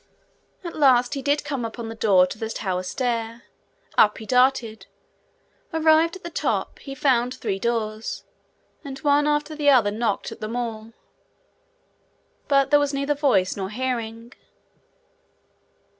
At 0.63 0.75
last 0.75 1.13
he 1.13 1.21
did 1.21 1.43
come 1.43 1.63
upon 1.63 1.87
the 1.87 1.93
door 1.93 2.25
to 2.25 2.39
the 2.39 2.49
tower 2.49 2.81
stair. 2.81 3.43
Up 3.99 4.17
he 4.17 4.25
darted. 4.25 4.87
Arrived 5.71 6.15
at 6.15 6.23
the 6.23 6.31
top, 6.31 6.79
he 6.79 6.95
found 6.95 7.35
three 7.35 7.59
doors, 7.59 8.23
and, 8.83 8.97
one 9.05 9.27
after 9.27 9.55
the 9.55 9.69
other, 9.69 9.91
knocked 9.91 10.31
at 10.31 10.39
them 10.39 10.55
all. 10.55 10.93
But 12.47 12.71
there 12.71 12.79
was 12.79 12.95
neither 12.95 13.13
voice 13.13 13.55
nor 13.55 13.69
hearing. 13.69 14.33